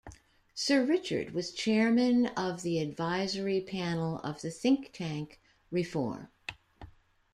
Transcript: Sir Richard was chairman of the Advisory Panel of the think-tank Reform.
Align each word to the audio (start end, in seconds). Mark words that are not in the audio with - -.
Sir 0.55 0.83
Richard 0.83 1.29
was 1.31 1.51
chairman 1.53 2.25
of 2.29 2.63
the 2.63 2.79
Advisory 2.79 3.61
Panel 3.61 4.17
of 4.23 4.41
the 4.41 4.49
think-tank 4.49 5.39
Reform. 5.69 6.29